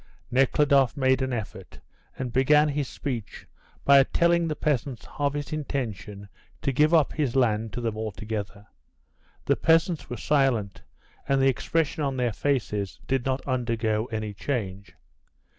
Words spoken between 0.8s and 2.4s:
made an effort, and